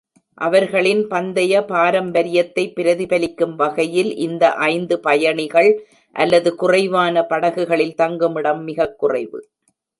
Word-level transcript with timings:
அவர்களின் 0.37 1.07
பந்தய 1.07 1.65
பாரம்பரியத்தை 1.65 2.63
பிரதிபலிக்கும் 2.75 3.53
வகையில், 3.55 4.15
இந்த 4.17 4.53
ஐந்து 4.69 4.99
பயணிகள் 4.99 5.71
அல்லது 6.15 6.55
குறைவான 6.55 7.25
படகுகளில் 7.25 7.95
தங்குமிடம் 7.95 8.63
மிகக் 8.63 8.99
குறைவு. 8.99 9.41